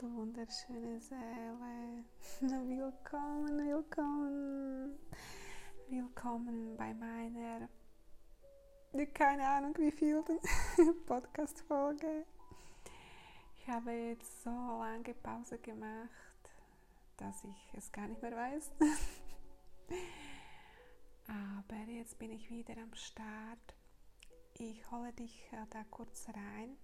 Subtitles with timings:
[0.00, 2.04] du wunderschöne Seele.
[2.40, 4.98] Willkommen, willkommen.
[5.90, 7.68] Willkommen bei meiner,
[9.12, 10.24] keine Ahnung wie viel
[11.06, 12.24] Podcast-Folge.
[13.58, 16.08] Ich habe jetzt so lange Pause gemacht,
[17.18, 18.72] dass ich es gar nicht mehr weiß.
[21.28, 23.74] Aber jetzt bin ich wieder am Start.
[24.54, 26.78] Ich hole dich da kurz rein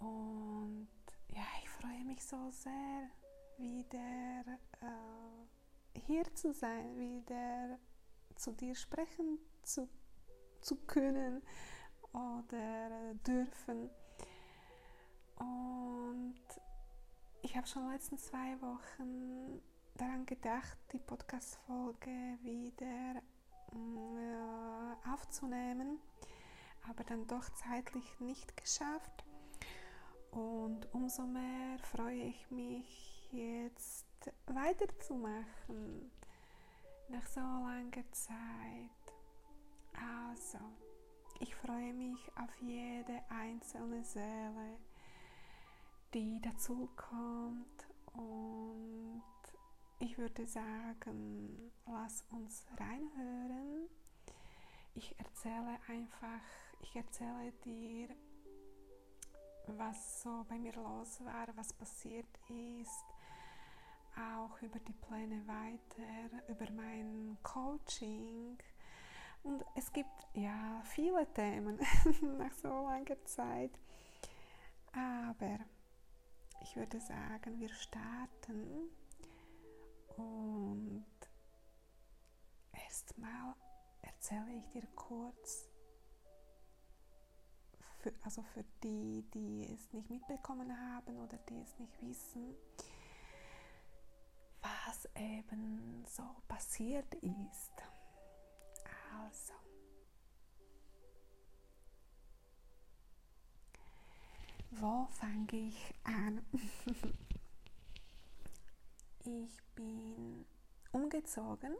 [0.00, 0.88] und
[1.28, 3.10] ja, ich freue mich so sehr,
[3.58, 7.78] wieder äh, hier zu sein, wieder
[8.34, 9.88] zu dir sprechen zu,
[10.60, 11.42] zu können
[12.12, 13.90] oder dürfen.
[15.38, 16.40] Und
[17.42, 19.60] ich habe schon in den letzten zwei Wochen
[19.94, 23.22] daran gedacht, die Podcast-Folge wieder
[23.72, 26.00] äh, aufzunehmen,
[26.88, 29.25] aber dann doch zeitlich nicht geschafft.
[30.36, 34.04] Und umso mehr freue ich mich jetzt
[34.44, 36.10] weiterzumachen
[37.08, 39.14] nach so langer Zeit.
[39.94, 40.58] Also,
[41.40, 44.76] ich freue mich auf jede einzelne Seele,
[46.12, 49.22] die dazukommt und
[50.00, 53.88] ich würde sagen, lass uns reinhören.
[54.94, 56.42] Ich erzähle einfach,
[56.82, 58.08] ich erzähle dir
[59.68, 63.04] was so bei mir los war, was passiert ist,
[64.16, 68.58] auch über die Pläne weiter, über mein Coaching.
[69.42, 71.78] Und es gibt ja viele Themen
[72.38, 73.72] nach so langer Zeit.
[74.92, 75.58] Aber
[76.62, 78.90] ich würde sagen, wir starten
[80.16, 81.04] und
[82.72, 83.54] erstmal
[84.02, 85.68] erzähle ich dir kurz,
[88.06, 92.54] für, also für die, die es nicht mitbekommen haben oder die es nicht wissen,
[94.62, 97.72] was eben so passiert ist.
[99.20, 99.54] Also,
[104.70, 106.44] wo fange ich an?
[109.24, 110.46] ich bin
[110.92, 111.74] umgezogen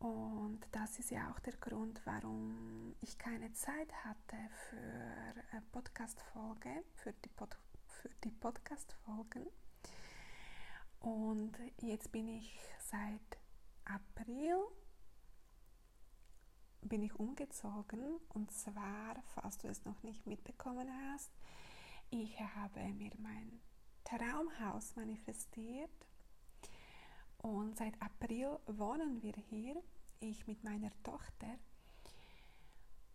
[0.00, 6.84] und das ist ja auch der Grund, warum ich keine Zeit hatte für eine Podcast-Folge,
[6.94, 7.56] für die, Pod
[7.86, 9.46] für die Podcast-Folgen.
[11.00, 13.38] Und jetzt bin ich seit
[13.84, 14.56] April
[16.82, 21.30] bin ich umgezogen und zwar, falls du es noch nicht mitbekommen hast,
[22.08, 23.60] ich habe mir mein
[24.04, 25.90] Traumhaus manifestiert
[27.42, 29.82] und seit April wohnen wir hier,
[30.20, 31.58] ich mit meiner Tochter.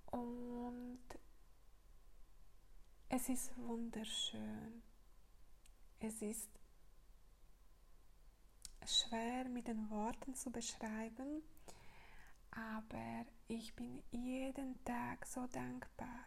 [0.07, 1.03] Und
[3.09, 4.81] es ist wunderschön.
[5.99, 6.49] Es ist
[8.85, 11.43] schwer mit den Worten zu beschreiben,
[12.51, 16.25] aber ich bin jeden Tag so dankbar.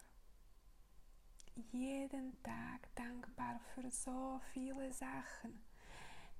[1.71, 5.61] Jeden Tag dankbar für so viele Sachen.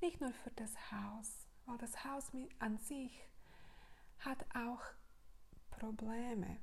[0.02, 3.28] Nicht nur für das Haus, weil das Haus an sich
[4.19, 4.81] hat auch
[5.69, 6.57] Probleme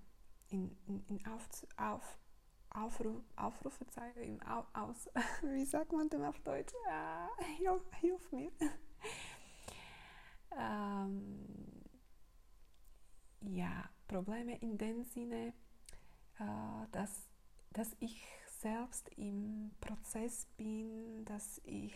[0.48, 2.18] in, in, in auf, auf,
[2.70, 5.08] Aufruf, Aufrufezeichen, im Au, aus,
[5.42, 6.74] wie sagt man denn auf Deutsch?
[6.90, 8.50] Ah, hilf, hilf mir.
[10.58, 11.82] ähm,
[13.42, 15.54] ja, Probleme in dem Sinne,
[16.38, 17.30] äh, dass,
[17.70, 18.26] dass ich
[18.58, 21.94] selbst im Prozess bin, dass ich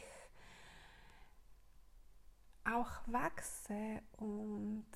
[2.73, 4.87] auch wachse und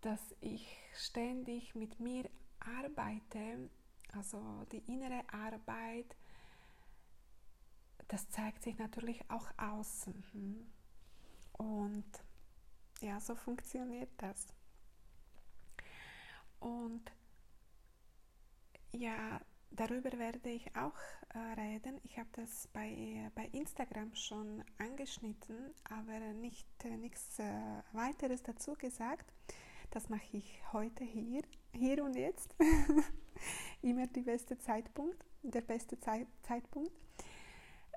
[0.00, 2.28] dass ich ständig mit mir
[2.60, 3.70] arbeite,
[4.12, 6.16] also die innere Arbeit,
[8.08, 10.24] das zeigt sich natürlich auch außen.
[11.52, 12.04] Und
[13.00, 14.46] ja, so funktioniert das.
[16.60, 17.10] Und
[18.92, 19.40] ja,
[19.76, 20.94] Darüber werde ich auch
[21.34, 21.98] äh, reden.
[22.04, 28.44] Ich habe das bei, äh, bei Instagram schon angeschnitten, aber nicht äh, nichts äh, weiteres
[28.44, 29.32] dazu gesagt.
[29.90, 32.54] Das mache ich heute hier, hier und jetzt.
[33.82, 36.92] Immer der beste Zeitpunkt, der beste Zeit, Zeitpunkt.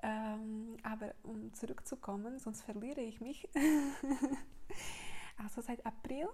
[0.02, 3.48] Ähm, aber um zurückzukommen, sonst verliere ich mich.
[5.36, 6.28] also seit April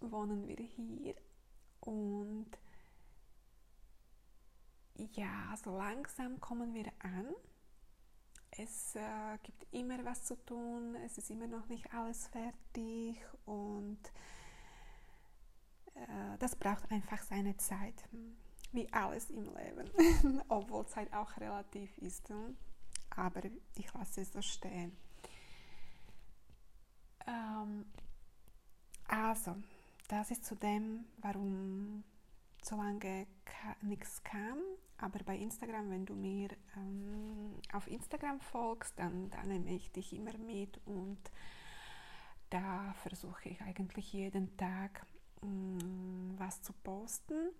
[0.00, 1.16] wohnen wir hier
[1.80, 2.46] und
[4.94, 7.34] ja, so langsam kommen wir an.
[8.50, 13.98] Es äh, gibt immer was zu tun, es ist immer noch nicht alles fertig und
[15.94, 18.08] äh, das braucht einfach seine Zeit,
[18.70, 22.28] wie alles im Leben, obwohl Zeit auch relativ ist.
[22.28, 22.56] Hm?
[23.16, 23.42] aber
[23.74, 24.96] ich lasse es so stehen.
[27.26, 27.86] Ähm,
[29.06, 29.56] also,
[30.08, 32.04] das ist zu dem, warum
[32.62, 33.26] so lange
[33.82, 34.58] nichts kam.
[34.98, 40.12] Aber bei Instagram, wenn du mir ähm, auf Instagram folgst, dann, dann nehme ich dich
[40.12, 41.18] immer mit und
[42.50, 45.04] da versuche ich eigentlich jeden Tag
[45.42, 47.50] mh, mm, was zu posten.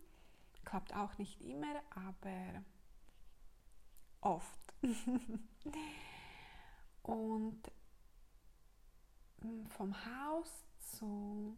[0.64, 2.62] Klappt auch nicht immer, aber
[4.20, 4.74] oft.
[7.02, 7.62] und
[9.42, 11.56] mm, vom Haus zu,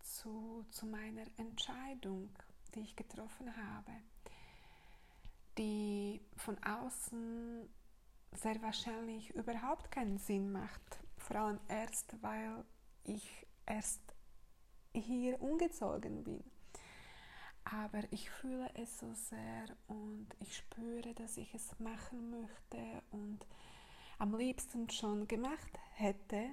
[0.00, 2.30] zu, zu meiner Entscheidung,
[2.74, 3.92] die ich getroffen habe,
[5.58, 7.68] die von außen
[8.32, 11.00] sehr wahrscheinlich überhaupt keinen Sinn macht.
[11.18, 12.64] Vor allem erst, weil
[13.04, 14.00] ich erst
[14.92, 16.44] hier umgezogen bin.
[17.64, 23.44] Aber ich fühle es so sehr und ich spüre, dass ich es machen möchte und
[24.18, 26.50] am liebsten schon gemacht hätte.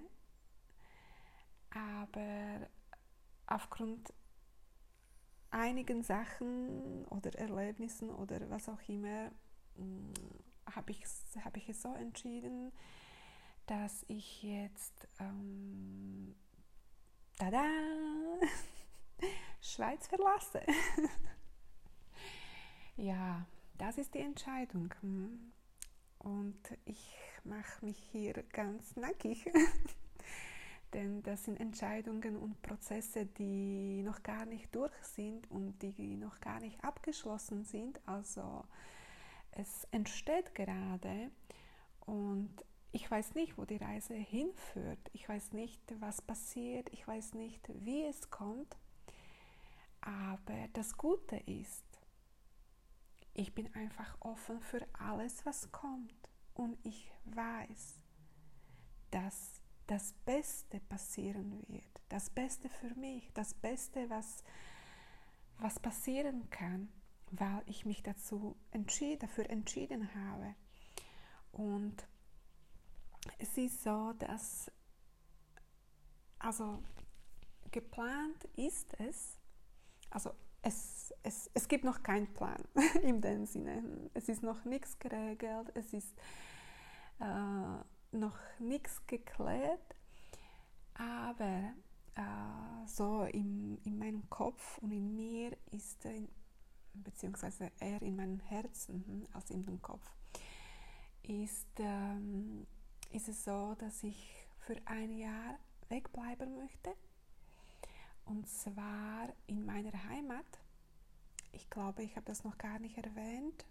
[1.70, 2.68] Aber
[3.46, 4.12] aufgrund
[5.54, 9.32] einigen Sachen oder Erlebnissen oder was auch immer
[9.76, 10.14] mm,
[10.76, 11.04] habe ich,
[11.44, 12.72] hab ich es so entschieden,
[13.66, 16.36] dass ich jetzt ähm,
[17.38, 17.64] tada,
[19.62, 20.62] Schweiz verlasse.
[22.98, 23.46] ja,
[23.78, 24.94] das ist die Entscheidung.
[25.02, 25.52] Hm.
[26.20, 29.50] Und ich mache mich hier ganz nackig.
[30.94, 36.40] Denn das sind Entscheidungen und Prozesse, die noch gar nicht durch sind und die noch
[36.40, 38.00] gar nicht abgeschlossen sind.
[38.08, 38.64] Also
[39.52, 41.32] es entsteht gerade
[42.06, 45.00] und ich weiß nicht, wo die Reise hinführt.
[45.14, 46.90] Ich weiß nicht, was passiert.
[46.94, 48.78] Ich weiß nicht, wie es kommt.
[50.00, 51.86] Aber das Gute ist,
[53.34, 56.14] ich bin einfach offen für alles, was kommt.
[56.54, 58.00] Und ich weiß,
[59.10, 61.84] dass das Beste passieren wird.
[62.10, 63.32] Das Beste für mich.
[63.34, 64.44] Das Beste, was,
[65.58, 66.90] was passieren kann,
[67.32, 70.56] weil ich mich dazu entschied, dafür entschieden habe.
[71.52, 72.08] Und
[73.40, 74.72] es ist so, dass
[76.40, 76.84] also
[77.72, 79.40] geplant ist es,
[80.10, 80.32] also
[80.62, 82.62] es, es, es gibt noch keinen Plan
[83.02, 84.10] in dem Sinne.
[84.14, 86.14] Es ist noch nichts geregelt, es ist
[87.20, 87.84] äh,
[88.14, 89.96] noch nichts geklärt,
[90.94, 91.74] aber
[92.16, 96.30] äh, so in, in meinem Kopf und in mir ist, in,
[96.94, 100.06] beziehungsweise eher in meinem Herzen hm, als in dem Kopf,
[101.24, 102.68] ist, ähm,
[103.12, 105.58] ist es so, dass ich für ein Jahr
[105.90, 106.94] wegbleiben möchte
[108.26, 110.46] und zwar in meiner Heimat.
[111.52, 113.66] Ich glaube, ich habe das noch gar nicht erwähnt,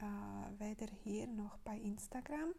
[0.00, 2.54] äh, weder hier noch bei Instagram.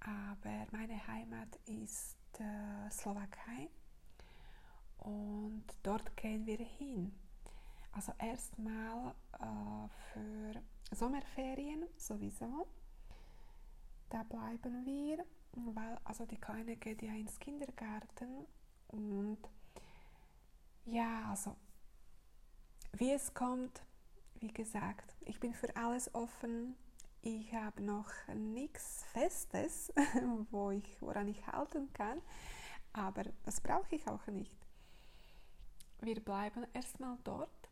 [0.00, 3.68] Aber meine Heimat ist äh, Slowakei
[4.98, 7.12] und dort gehen wir hin.
[7.92, 10.62] Also erstmal äh, für
[10.94, 12.68] Sommerferien sowieso.
[14.08, 18.46] Da bleiben wir, weil also die Kleine geht ja ins Kindergarten
[18.88, 19.38] und
[20.86, 21.56] ja, also
[22.92, 23.82] wie es kommt,
[24.36, 26.76] wie gesagt, ich bin für alles offen.
[27.20, 29.92] Ich habe noch nichts Festes,
[30.50, 32.22] wo ich, woran ich halten kann,
[32.92, 34.56] aber das brauche ich auch nicht.
[36.00, 37.70] Wir bleiben erstmal dort,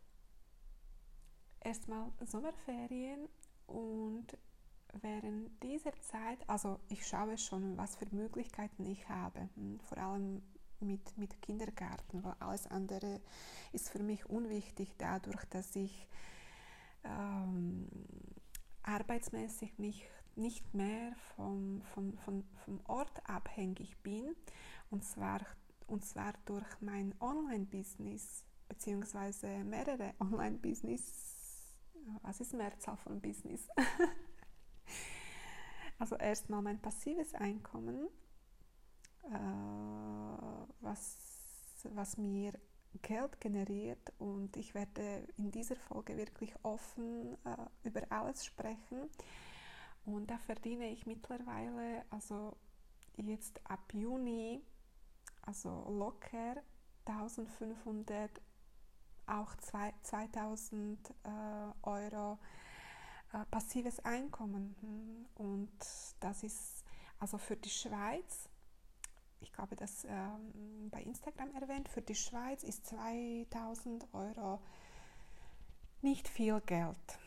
[1.61, 3.29] erstmal Sommerferien
[3.67, 4.27] und
[5.01, 10.43] während dieser Zeit, also ich schaue schon, was für Möglichkeiten ich habe, hm, vor allem
[10.81, 13.21] mit, mit Kindergarten, weil alles andere
[13.73, 16.07] ist für mich unwichtig, dadurch, dass ich
[17.05, 17.89] ähm,
[18.87, 24.35] arbeitsmäßig nicht, nicht mehr vom, vom, vom, vom Ort abhängig bin,
[24.91, 25.41] und zwar,
[25.87, 31.25] und zwar durch mein Online-Business, beziehungsweise mehrere Online-Business.
[32.23, 33.69] Was ist Mehrzahl von Business?
[35.99, 38.09] also erstmal mein passives Einkommen
[39.33, 41.19] äh, was,
[41.95, 42.53] was mir
[42.99, 49.11] Geld generiert und ich werde in dieser Folge wirklich offen äh, über alles sprechen.
[50.05, 52.57] Und da verdiene ich mittlerweile, also
[53.17, 54.63] jetzt ab Juni,
[55.43, 56.63] also locker
[57.07, 58.31] 1500,
[59.27, 61.31] auch 2000 äh,
[61.83, 62.39] Euro
[63.33, 65.27] äh, passives Einkommen.
[65.35, 65.71] Und
[66.21, 66.85] das ist
[67.19, 68.49] also für die Schweiz
[69.41, 74.61] ich glaube, das ähm, bei Instagram erwähnt, für die Schweiz ist 2000 Euro
[76.03, 77.19] nicht viel Geld.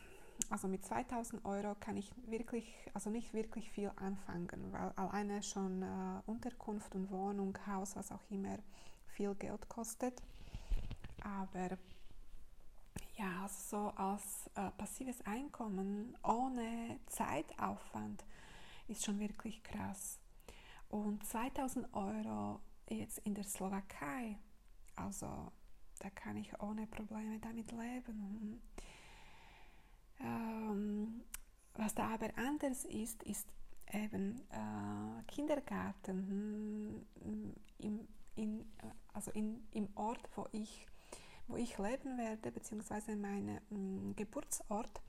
[0.48, 5.82] also mit 2000 Euro kann ich wirklich, also nicht wirklich viel anfangen, weil alleine schon
[5.82, 8.58] äh, Unterkunft und Wohnung, Haus, was auch immer,
[9.06, 10.22] viel Geld kostet.
[11.22, 11.76] Aber
[13.16, 18.24] ja, also so als äh, passives Einkommen ohne Zeitaufwand
[18.88, 20.18] ist schon wirklich krass.
[20.90, 24.38] Und 2000 Euro jetzt in der Slowakei,
[24.96, 25.52] also
[26.00, 28.60] da kann ich ohne Probleme damit leben.
[30.18, 31.22] Ähm,
[31.74, 33.46] was da aber anders ist, ist
[33.92, 38.66] eben äh, Kindergarten hm, im, in,
[39.12, 40.86] also in, im Ort, wo ich,
[41.46, 45.00] wo ich leben werde, beziehungsweise mein hm, Geburtsort.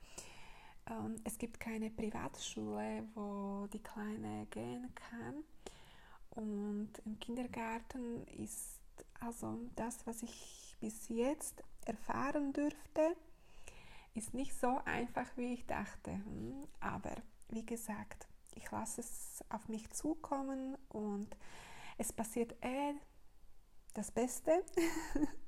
[0.92, 5.44] Ähm, es gibt keine Privatschule, wo die Kleine gehen kann.
[6.30, 8.80] Und im Kindergarten ist
[9.20, 13.16] also das, was ich bis jetzt erfahren dürfte,
[14.14, 16.20] ist nicht so einfach, wie ich dachte.
[16.80, 17.14] Aber
[17.48, 21.28] wie gesagt, ich lasse es auf mich zukommen und
[21.98, 22.94] es passiert eh
[23.94, 24.64] das Beste.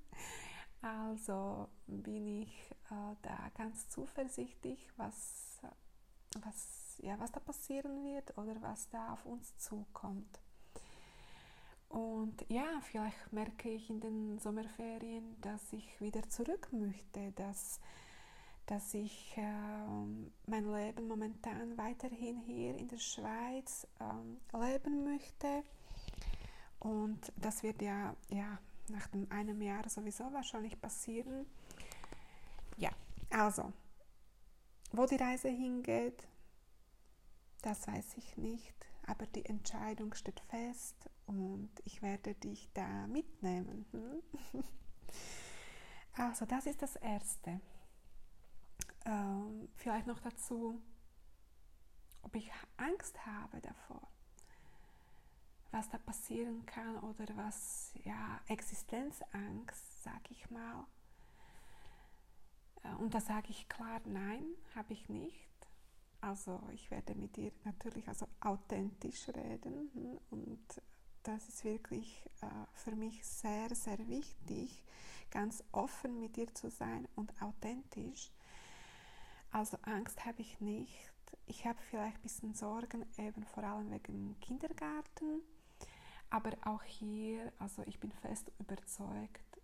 [0.85, 5.61] also bin ich äh, da ganz zuversichtlich, was,
[6.41, 10.41] was, ja, was da passieren wird oder was da auf uns zukommt.
[11.89, 17.81] Und ja, vielleicht merke ich in den Sommerferien, dass ich wieder zurück möchte, dass
[18.67, 25.63] dass ich ähm, mein Leben momentan weiterhin hier in der Schweiz ähm, leben möchte.
[26.79, 31.47] Und das wird ja, ja nach dem einem Jahr sowieso wahrscheinlich passieren.
[32.77, 32.91] Ja,
[33.31, 33.73] also,
[34.93, 36.27] wo die Reise hingeht,
[37.63, 38.75] das weiß ich nicht,
[39.07, 43.87] aber die Entscheidung steht fest und ich werde dich da mitnehmen.
[43.93, 44.63] Hm?
[46.17, 47.61] Also, das ist das Erste.
[49.05, 50.81] Ähm, vielleicht noch dazu,
[52.23, 54.07] ob ich Angst habe davor,
[55.75, 60.87] was da passieren kann oder was, ja, Existenzangst, sage ich mal.
[62.85, 64.45] Äh, und da sage ich klar, nein,
[64.77, 65.51] habe ich nicht.
[66.21, 70.83] Also ich werde mit dir natürlich also authentisch reden hm, und
[71.25, 74.85] das ist wirklich äh, für mich sehr, sehr wichtig,
[75.31, 78.31] ganz offen mit dir zu sein und authentisch.
[79.51, 81.13] Also Angst habe ich nicht.
[81.47, 85.43] Ich habe vielleicht ein bisschen Sorgen, eben vor allem wegen Kindergarten.
[86.35, 89.61] Aber auch hier, also ich bin fest überzeugt,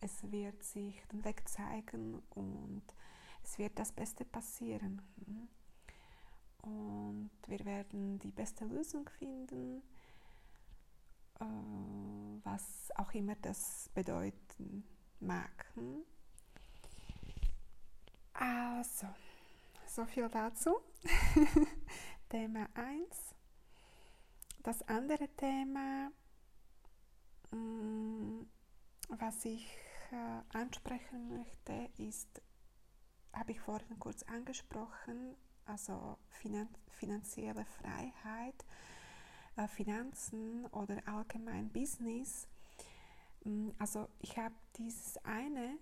[0.00, 2.82] es wird sich den Weg zeigen und
[3.44, 5.02] es wird das Beste passieren.
[6.62, 9.82] Und wir werden die beste Lösung finden,
[11.38, 11.44] äh,
[12.44, 14.84] was auch immer das bedeuten
[15.20, 15.70] mag.
[18.32, 19.08] Also,
[19.86, 20.78] so viel dazu.
[22.30, 23.35] Thema 1.
[24.66, 26.10] Das andere Thema,
[27.52, 28.40] mm,
[29.10, 29.64] was ich
[30.10, 32.42] äh, ansprechen möchte, ist,
[33.32, 36.18] habe ich vorhin kurz angesprochen, also
[36.88, 38.66] finanzielle Freiheit,
[39.54, 42.48] äh, Finanzen oder allgemein Business.
[43.44, 45.78] Mm, also ich habe dieses eine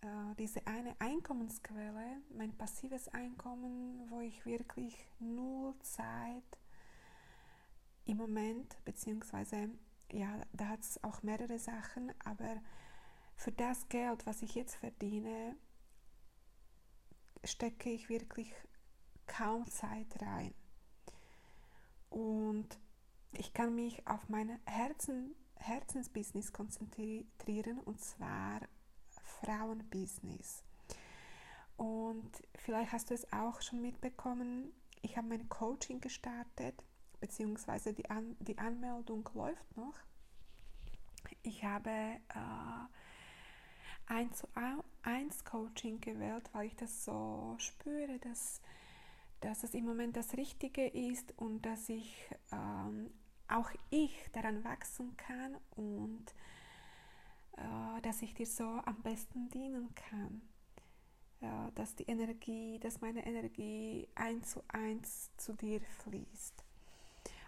[0.00, 6.59] äh, diese eine Einkommensquelle, mein passives Einkommen, wo ich wirklich null Zeit
[8.10, 9.70] im Moment, beziehungsweise
[10.10, 12.60] ja, da hat es auch mehrere Sachen, aber
[13.36, 15.56] für das Geld, was ich jetzt verdiene,
[17.44, 18.52] stecke ich wirklich
[19.26, 20.52] kaum Zeit rein.
[22.08, 22.68] Und
[23.32, 28.60] ich kann mich auf mein Herzen, Herzensbusiness konzentrieren und zwar
[29.22, 30.64] Frauenbusiness.
[31.76, 36.74] Und vielleicht hast du es auch schon mitbekommen, ich habe mein Coaching gestartet,
[37.20, 39.94] beziehungsweise die, An die Anmeldung läuft noch.
[41.42, 42.86] Ich habe äh,
[44.06, 44.48] 1 zu
[45.02, 48.60] 1 Coaching gewählt, weil ich das so spüre, dass,
[49.40, 53.10] dass es im Moment das Richtige ist und dass ich ähm,
[53.48, 56.24] auch ich daran wachsen kann und
[57.56, 60.42] äh, dass ich dir so am besten dienen kann.
[61.40, 66.64] Ja, dass die Energie, dass meine Energie eins zu eins zu dir fließt.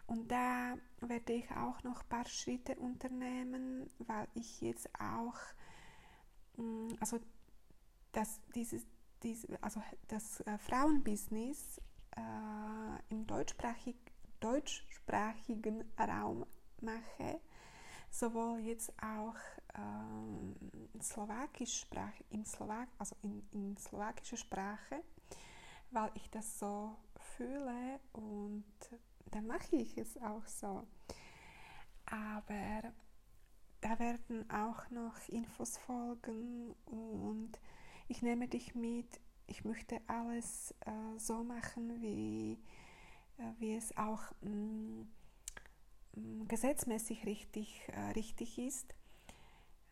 [0.07, 5.39] Und da werde ich auch noch ein paar Schritte unternehmen, weil ich jetzt auch,
[7.01, 7.19] also
[8.13, 8.87] das, dieses,
[9.23, 11.81] dieses, also das äh, Frauenbusiness
[12.17, 13.97] äh, im deutschsprachig,
[14.41, 16.45] deutschsprachigen Raum
[16.81, 17.41] mache,
[18.11, 19.37] sowohl jetzt auch
[19.79, 20.55] ähm,
[21.01, 25.03] Slowakisch Sprache, in, Slowak, also in, in slowakischer Sprache
[25.93, 26.97] weil ich das so
[27.37, 28.65] fühle und
[29.33, 30.87] dann mache ich es auch so.
[32.07, 32.93] Aber
[33.81, 37.59] da werden auch noch Infos folgen und
[38.09, 39.21] ich nehme dich mit.
[39.47, 42.59] Ich möchte alles äh, so machen, wie,
[43.39, 45.09] äh, wie es auch mh, mm,
[46.15, 48.95] mm, gesetzmäßig richtig, äh, richtig ist.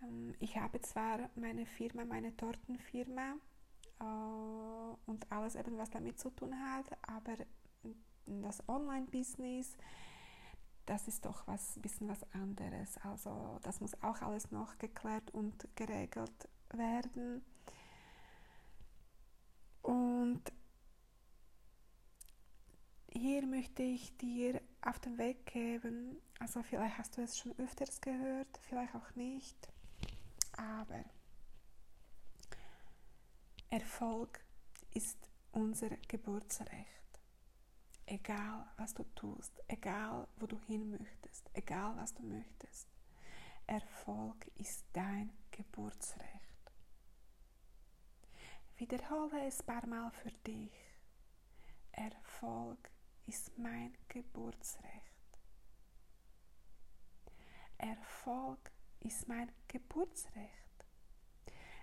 [0.02, 3.34] Ähm, ich habe zwar meine Firma, meine Tortenfirma
[4.00, 7.36] äh, und alles eben, was damit zu tun hat, aber
[8.42, 9.76] das Online-Business,
[10.86, 12.96] das ist doch was bisschen was anderes.
[12.98, 17.44] Also das muss auch alles noch geklärt und geregelt werden.
[19.82, 20.42] Und
[23.12, 28.00] hier möchte ich dir auf den Weg geben, also vielleicht hast du es schon öfters
[28.00, 29.68] gehört, vielleicht auch nicht,
[30.52, 31.04] aber
[33.68, 34.40] Erfolg
[34.94, 35.18] ist
[35.52, 37.09] unser Geburtsrecht
[38.10, 42.88] egal was du tust, egal wo du hin möchtest, egal was du möchtest.
[43.66, 46.50] Erfolg ist dein Geburtsrecht.
[48.76, 50.72] Wiederhole es ein paar Mal für dich.
[51.92, 52.90] Erfolg
[53.26, 55.38] ist mein Geburtsrecht.
[57.78, 60.50] Erfolg ist mein Geburtsrecht.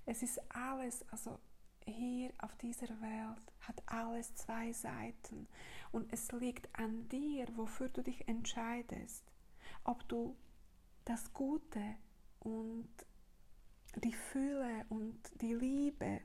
[0.06, 1.40] Es ist alles, also
[1.88, 5.48] hier auf dieser Welt hat alles zwei Seiten
[5.92, 9.24] und es liegt an dir, wofür du dich entscheidest.
[9.84, 10.36] Ob du
[11.06, 11.96] das Gute
[12.40, 12.90] und
[13.96, 16.22] die Fülle und die Liebe,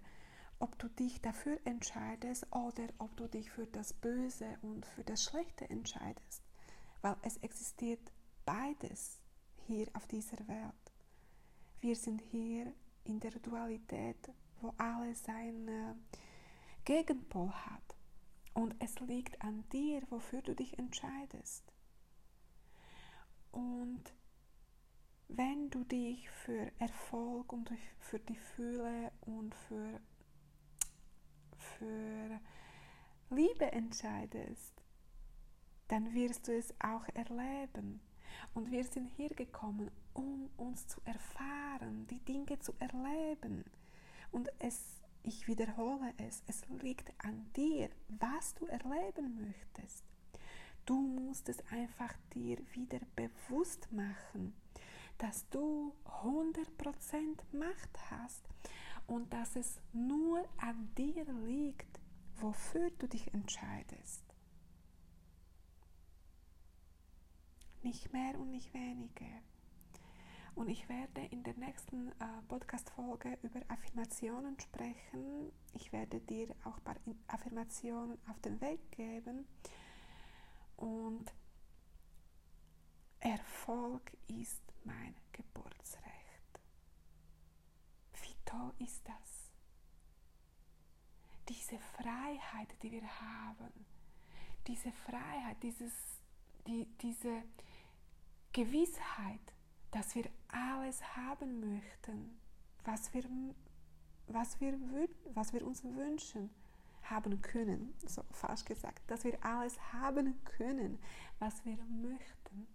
[0.59, 5.23] ob du dich dafür entscheidest oder ob du dich für das Böse und für das
[5.23, 6.43] Schlechte entscheidest.
[7.01, 8.13] Weil es existiert
[8.45, 9.21] beides
[9.67, 10.93] hier auf dieser Welt.
[11.81, 12.73] Wir sind hier
[13.05, 14.31] in der Dualität
[14.63, 16.07] wo alles seinen
[16.85, 17.97] Gegenpol hat.
[18.55, 21.73] Und es liegt an dir, wofür du dich entscheidest.
[23.51, 24.03] Und
[25.29, 30.01] wenn du dich für Erfolg und für die Fühle und für,
[31.57, 32.41] für
[33.31, 34.83] Liebe entscheidest,
[35.89, 38.01] dann wirst du es auch erleben.
[38.55, 43.65] Und wir sind hier gekommen, um uns zu erfahren, die Dinge zu erleben.
[44.33, 44.81] Und es,
[45.23, 50.05] ich wiederhole es, es liegt an dir, was du erleben möchtest.
[50.85, 54.55] Du musst es einfach dir wieder bewusst machen,
[55.19, 56.65] dass du 100%
[57.53, 58.49] Macht hast
[59.07, 62.01] und dass es nur an dir liegt,
[62.37, 64.25] wofür du dich entscheidest.
[67.83, 69.43] Nicht mehr und nicht weniger.
[70.55, 75.51] Und ich werde in der nächsten äh, Podcast-Folge über Affirmationen sprechen.
[75.73, 76.97] Ich werde dir auch ein paar
[77.29, 79.47] Affirmationen auf den Weg geben.
[80.77, 81.33] Und
[83.21, 86.61] Erfolg ist mein Geburtsrecht.
[88.23, 89.51] Wie toll ist das?
[91.49, 93.87] Diese Freiheit, die wir haben,
[94.67, 95.93] diese Freiheit, dieses,
[96.67, 97.43] die, diese
[98.53, 99.41] Gewissheit,
[99.93, 102.39] dass wir alles haben möchten,
[102.85, 103.25] was wir,
[104.27, 104.79] was wir,
[105.35, 106.51] was wir uns wünschen,
[107.05, 110.99] haben können, so falsch gesagt, dass wir alles haben können,
[111.39, 112.67] was wir möchten.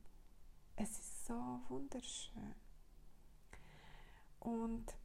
[0.75, 2.55] Es ist so wunderschön.
[4.39, 4.95] Und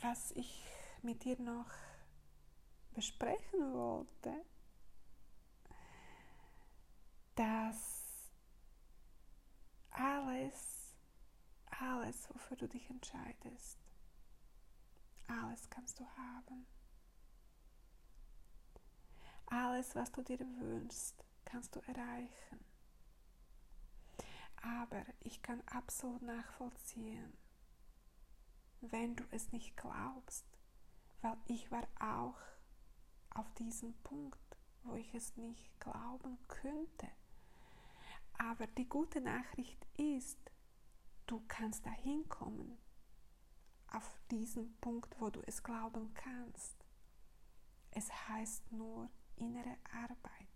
[0.00, 0.64] was ich
[1.02, 1.70] mit dir noch
[2.94, 4.32] besprechen wollte,
[7.34, 8.08] dass
[9.98, 10.94] alles,
[12.08, 13.78] alles, wofür du dich entscheidest,
[15.26, 16.66] alles kannst du haben.
[19.46, 22.64] Alles, was du dir wünschst, kannst du erreichen.
[24.62, 27.36] Aber ich kann absolut nachvollziehen,
[28.80, 30.46] wenn du es nicht glaubst,
[31.20, 32.40] weil ich war auch
[33.34, 37.08] auf diesem Punkt, wo ich es nicht glauben könnte.
[38.38, 40.38] Aber die gute Nachricht ist,
[41.30, 42.78] du kannst dahin kommen,
[43.90, 46.76] auf diesen Punkt, wo du es glauben kannst.
[47.90, 50.48] Es heißt nur innere Arbeit.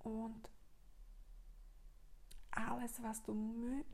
[0.00, 0.50] Und
[2.50, 3.34] alles, was du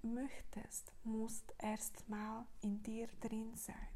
[0.03, 3.88] möchtest, muss erstmal in dir drin sein,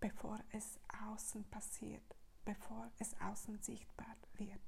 [0.00, 4.60] bevor es außen passiert, bevor es außen sichtbar wird.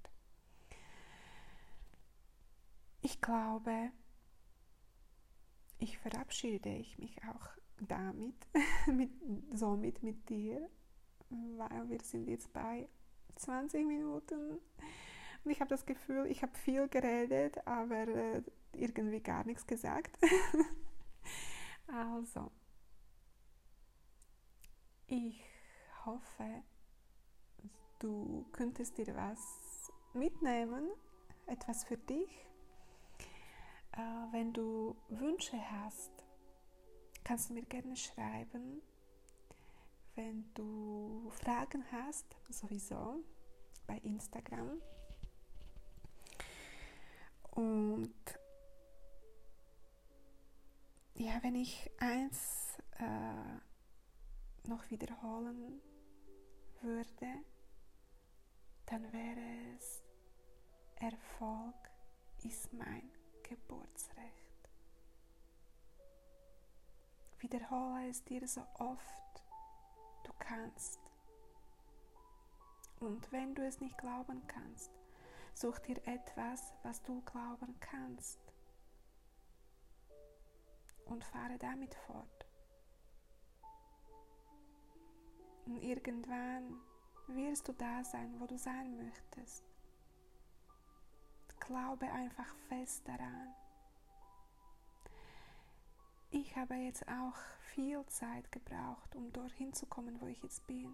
[3.02, 3.90] Ich glaube,
[5.82, 7.48] ich verabschiede ich mich auch
[7.80, 8.36] damit,
[8.86, 9.10] mit,
[9.52, 10.70] somit mit dir,
[11.28, 12.88] weil wir sind jetzt bei
[13.36, 14.60] 20 Minuten
[15.44, 18.42] und ich habe das Gefühl, ich habe viel geredet, aber äh,
[18.74, 20.16] irgendwie gar nichts gesagt.
[21.88, 22.52] also,
[25.06, 25.42] ich
[26.04, 26.62] hoffe,
[27.98, 30.88] du könntest dir was mitnehmen,
[31.46, 32.46] etwas für dich.
[33.92, 34.00] Äh,
[34.32, 36.10] wenn du Wünsche hast,
[37.24, 38.82] kannst du mir gerne schreiben.
[40.14, 43.22] Wenn du Fragen hast, sowieso
[43.86, 44.80] bei Instagram.
[47.52, 48.14] Und
[51.14, 55.80] ja, wenn ich eins äh, noch wiederholen
[56.80, 57.44] würde,
[58.86, 60.02] dann wäre es,
[60.96, 61.74] Erfolg
[62.42, 63.11] ist mein
[63.52, 64.70] Geburtsrecht.
[67.40, 69.44] Wiederhole es dir so oft
[70.24, 70.98] du kannst.
[73.00, 74.90] Und wenn du es nicht glauben kannst,
[75.52, 78.40] such dir etwas, was du glauben kannst
[81.04, 82.46] und fahre damit fort.
[85.66, 86.80] Und irgendwann
[87.26, 89.71] wirst du da sein, wo du sein möchtest.
[91.66, 93.54] Glaube einfach fest daran.
[96.30, 97.36] Ich habe jetzt auch
[97.74, 100.92] viel Zeit gebraucht, um dorthin zu kommen, wo ich jetzt bin.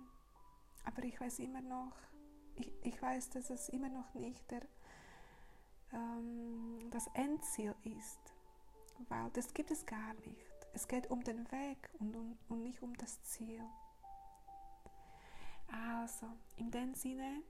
[0.85, 1.97] Aber ich weiß immer noch,
[2.57, 4.61] ich, ich weiß, dass es immer noch nicht der,
[5.93, 8.21] ähm, das Endziel ist,
[9.09, 10.69] weil das gibt es gar nicht.
[10.75, 13.65] Es geht um den Weg und, um, und nicht um das Ziel.
[15.69, 16.27] Also,
[16.57, 17.43] in dem Sinne,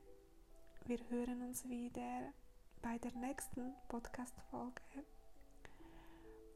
[0.85, 2.33] wir hören uns wieder
[2.83, 4.83] bei der nächsten Podcast-Folge.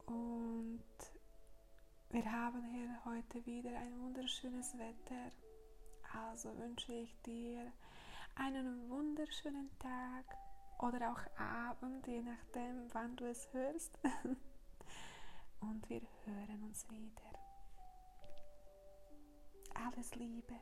[0.05, 0.83] Und
[2.09, 5.31] wir haben hier heute wieder ein wunderschönes Wetter.
[6.13, 7.71] Also wünsche ich dir
[8.35, 10.25] einen wunderschönen Tag
[10.79, 13.97] oder auch Abend, je nachdem, wann du es hörst.
[15.61, 17.21] Und wir hören uns wieder.
[19.75, 20.55] Alles Liebe.